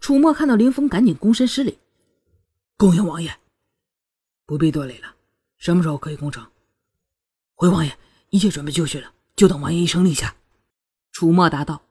[0.00, 1.78] 楚墨看到林峰，赶紧躬身施礼
[2.78, 3.36] ：“恭迎王爷，
[4.46, 5.14] 不必多礼了。
[5.58, 6.46] 什么时候可以攻城？”
[7.54, 7.98] 回王爷，
[8.30, 10.36] 一切准备就绪了，就等王爷一声令下。
[11.10, 11.82] 楚墨答道：“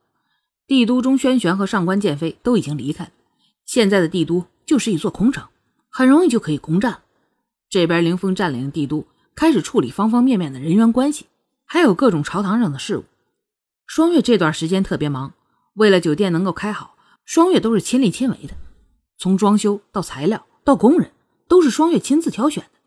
[0.65, 3.11] 帝都中，轩辕和上官剑飞都已经离开了，
[3.65, 5.45] 现在的帝都就是一座空城，
[5.89, 7.03] 很容易就可以攻占了。
[7.69, 9.05] 这边林峰占领帝都，
[9.35, 11.27] 开始处理方方面面的人员关系，
[11.65, 13.03] 还有各种朝堂上的事务。
[13.85, 15.33] 双月这段时间特别忙，
[15.73, 16.95] 为了酒店能够开好。”
[17.27, 18.55] 双月都是亲力亲为的，
[19.17, 21.11] 从装修到材料到工人，
[21.49, 22.79] 都是双月亲自挑选的。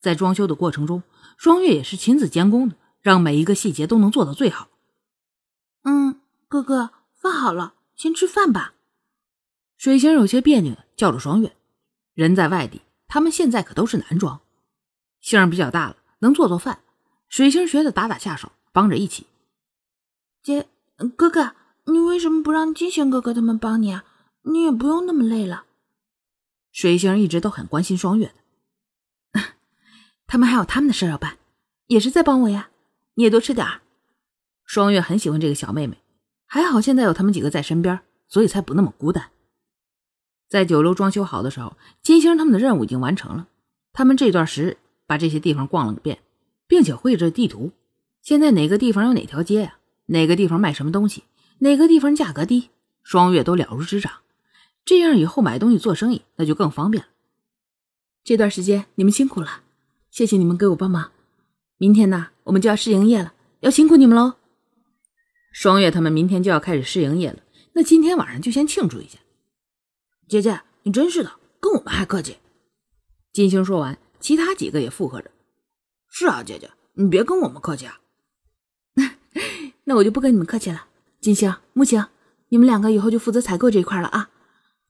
[0.00, 1.02] 在装修的过程中，
[1.36, 4.70] 双月也是亲自监工的，让每一个细节都能做到最好。
[5.82, 8.72] 嗯，哥哥，饭好了，先吃饭吧。
[9.76, 11.54] 水星有些别扭的叫着双月。
[12.14, 14.40] 人在外地，他们现在可都是男装，
[15.20, 16.80] 星儿比较大了，能做做饭。
[17.28, 19.26] 水星学的打打下手，帮着一起。
[20.42, 20.70] 姐，
[21.14, 21.54] 哥哥。
[21.86, 24.04] 你为什么不让金星哥哥他们帮你啊？
[24.42, 25.64] 你也不用那么累了。
[26.72, 28.34] 水星一直都很关心双月
[29.32, 29.40] 的，
[30.26, 31.38] 他们还有他们的事要办，
[31.86, 32.70] 也是在帮我呀。
[33.14, 33.82] 你也多吃点儿。
[34.64, 35.98] 双月很喜欢这个小妹妹，
[36.46, 39.30] 还好现在有他们几个在身边，所以才不那么孤单。
[40.48, 43.48] 在酒楼装修好的时候，金星他们的任务已经完成了。
[43.92, 46.18] 他们这段时把这些地方逛了个遍，
[46.66, 47.72] 并且绘制地图。
[48.20, 49.78] 现在哪个地方有哪条街呀？
[50.06, 51.24] 哪个地方卖什么东西？
[51.58, 52.70] 哪个地方价格低，
[53.02, 54.12] 双月都了如指掌。
[54.84, 57.08] 这样以后买东西做生意那就更方便了。
[58.22, 59.62] 这段时间你们辛苦了，
[60.10, 61.12] 谢谢你们给我帮忙。
[61.78, 64.34] 明天呢，我们就要试营业了，要辛苦你们喽。
[65.52, 69.18] 双月他们明天就要开始试营业了，那今天晚上就先庆祝一下。
[70.28, 72.38] 姐姐，你真是的，跟我们还客气。
[73.32, 75.30] 金星说完，其他几个也附和着
[76.08, 78.00] ：“是啊，姐姐，你别跟我们客气啊。
[79.84, 80.88] 那我就不跟你们客气了。”
[81.24, 82.06] 金星、木星，
[82.50, 84.28] 你们两个以后就负责采购这一块了啊！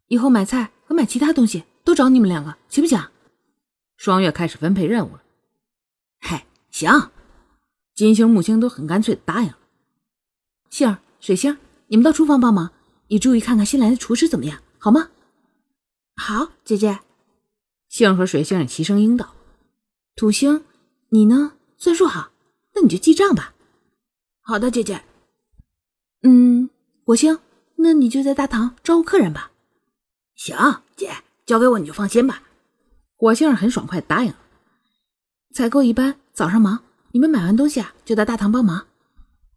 [0.08, 3.00] 以后买菜和买其他东西都找你们两个，行不行？
[3.96, 5.22] 双月开始分配任务了。
[6.22, 7.12] 嘿，行！
[7.94, 9.58] 金星、木星都很干脆的答应了。
[10.70, 11.56] 杏儿、水星，
[11.86, 12.72] 你们到厨房帮忙，
[13.06, 15.10] 也注意看看新来的厨师怎么样，好吗？
[16.16, 16.98] 好，姐姐。
[17.88, 19.36] 杏儿和水星也齐声应道。
[20.16, 20.64] 土星，
[21.10, 21.52] 你呢？
[21.76, 22.32] 算数好，
[22.74, 23.54] 那你就记账吧。
[24.40, 25.04] 好的，姐姐。
[26.26, 26.70] 嗯，
[27.04, 27.38] 火星，
[27.76, 29.52] 那你就在大堂招呼客人吧。
[30.34, 30.56] 行，
[30.96, 31.12] 姐，
[31.44, 32.42] 交给我你就放心吧。
[33.16, 34.38] 火星很爽快答应了。
[35.54, 38.86] 采购一般早上忙，你们买完东西啊，就在大堂帮忙。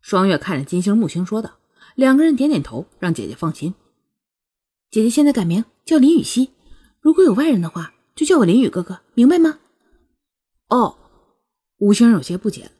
[0.01, 1.57] 双月看着金星、木星说道。
[1.95, 3.73] 两个人点点头，让姐姐放心。
[4.91, 6.51] 姐姐现在改名叫林雨熙，
[7.01, 9.57] 如果有外人的话，就叫我林雨哥哥，明白吗？
[10.67, 10.95] 哦，
[11.77, 12.71] 五星有些不解了。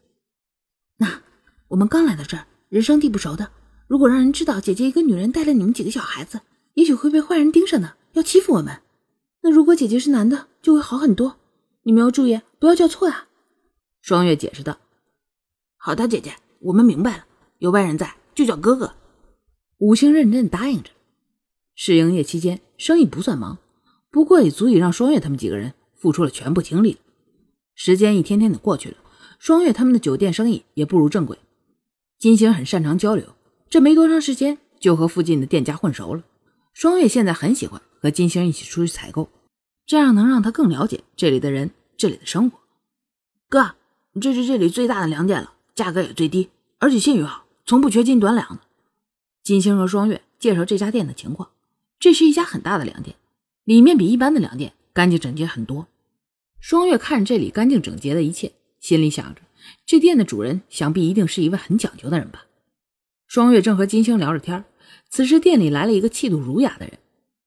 [0.98, 1.24] 那
[1.70, 3.50] 我们刚来到这儿，人生地不熟的。
[3.88, 6.42] 如果让人知道姐姐一个女人带了你们几个小孩子，
[6.74, 8.82] 也许会被坏人盯上呢，要欺负我们。
[9.42, 11.38] 那如果姐姐是男的，就会好很多。
[11.84, 13.28] 你们要注意，不要叫错啊。
[14.02, 14.78] 双月解释道
[15.78, 17.26] ：“好的，姐姐，我们明白了。
[17.60, 18.94] 有外人在，就叫哥哥。”
[19.80, 20.90] 五星认真答应着。
[21.76, 23.58] 试营业期间，生意不算忙，
[24.12, 26.98] 不过也足以让双月他们几个人付出了全部精力。
[27.74, 28.98] 时间一天天的过去了，
[29.40, 31.38] 双月他们的酒店生意也步入正轨。
[32.20, 33.37] 金星很擅长交流。
[33.70, 36.24] 这没多长时间，就和附近的店家混熟了。
[36.74, 39.30] 双月现在很喜欢和金星一起出去采购，
[39.86, 42.60] 这样能让他更了解这里的人、这里的生活。
[43.50, 43.76] 哥，
[44.22, 48.60] 这是这里最大的粮店了，价格也最低，而且信誉好，从不缺斤短两。
[49.44, 51.50] 金星和双月介绍这家店的情况。
[52.00, 53.16] 这是一家很大的粮店，
[53.64, 55.88] 里面比一般的粮店干净整洁很多。
[56.60, 59.42] 双月看着这里干净整洁的一切，心里想着，
[59.86, 62.46] 这店的主人想必一定是一位很讲究的人吧。
[63.28, 64.64] 双月正和金星聊着天，
[65.10, 66.98] 此时店里来了一个气度儒雅的人。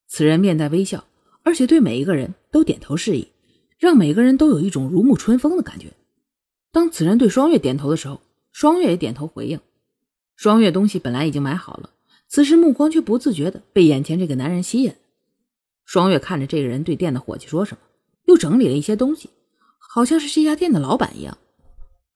[0.07, 1.05] 此人面带微笑，
[1.43, 3.29] 而且对每一个人都点头示意，
[3.79, 5.93] 让每个人都有一种如沐春风的感觉。
[6.71, 8.21] 当此人对双月点头的时候，
[8.53, 9.59] 双月也点头回应。
[10.37, 11.91] 双月东西本来已经买好了，
[12.29, 14.93] 此时目光却不自觉的被眼前这个男人吸引。
[15.87, 17.81] 双月看着这个人对店的伙计说什么，
[18.27, 19.31] 又整理了一些东西，
[19.79, 21.39] 好像是这家店的老板一样。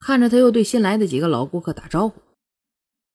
[0.00, 2.20] 看着他又对新来的几个老顾客打招呼。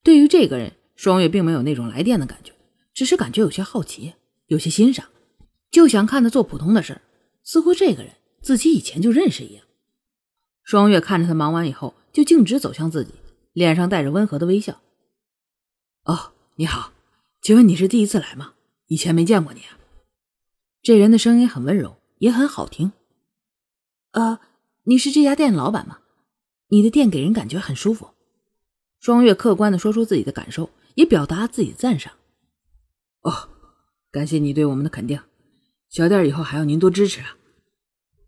[0.03, 2.53] 对于这个人，双月并没有那种来电的感觉，
[2.93, 4.13] 只是感觉有些好奇，
[4.47, 5.07] 有些欣赏，
[5.69, 7.01] 就想看他做普通的事儿
[7.43, 9.65] 似乎这个人自己以前就认识一样。
[10.63, 13.13] 双月看着他忙完以后，就径直走向自己，
[13.53, 14.81] 脸上带着温和的微笑。
[16.03, 16.93] 哦，你好，
[17.41, 18.53] 请问你是第一次来吗？
[18.87, 19.77] 以前没见过你啊。
[20.81, 22.91] 这人的声音很温柔，也很好听。
[24.11, 24.39] 呃，
[24.83, 25.99] 你是这家店的老板吗？
[26.69, 28.09] 你的店给人感觉很舒服。
[28.99, 32.13] 双月客观的说出自己的感受，也表达自己的赞赏。
[33.21, 33.49] 哦，
[34.11, 35.19] 感谢你对我们的肯定，
[35.89, 37.35] 小店以后还要您多支持啊。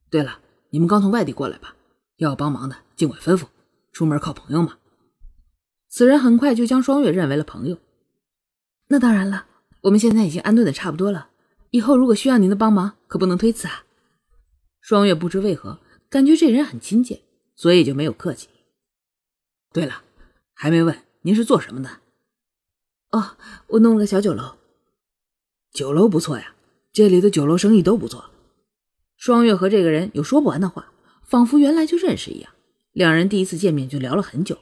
[0.09, 0.39] 对了，
[0.69, 1.75] 你们刚从外地过来吧？
[2.17, 3.47] 要帮忙的尽管吩咐，
[3.91, 4.77] 出门靠朋友嘛。
[5.89, 7.77] 此人很快就将双月认为了朋友。
[8.87, 9.47] 那当然了，
[9.81, 11.29] 我们现在已经安顿的差不多了，
[11.71, 13.83] 以后如果需要您的帮忙，可不能推辞啊。
[14.79, 15.79] 双月不知为何
[16.09, 17.21] 感觉这人很亲切，
[17.55, 18.49] 所以就没有客气。
[19.73, 20.03] 对了，
[20.61, 21.89] 还没问您是做什么的？
[23.09, 23.35] 哦，
[23.69, 24.57] 我弄了个小酒楼。
[25.73, 26.53] 酒楼不错呀，
[26.93, 28.29] 这里的酒楼生意都不错。
[29.17, 30.93] 双月和这个人有说不完的话，
[31.23, 32.53] 仿佛原来就认识一样。
[32.91, 34.59] 两人第一次见面就聊了很久，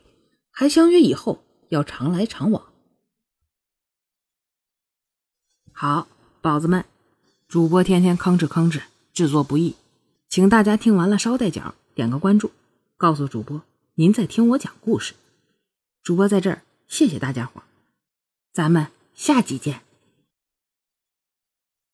[0.52, 2.64] 还相约以后要常来常往。
[5.74, 6.08] 好，
[6.40, 6.86] 宝子们，
[7.50, 9.76] 主播天天吭哧吭哧制作不易，
[10.30, 12.52] 请大家听完了捎带脚点个关注，
[12.96, 13.62] 告诉主播
[13.96, 15.14] 您在听我讲故事。
[16.04, 17.64] 主播在这儿，谢谢大家伙，
[18.52, 19.89] 咱们下集见。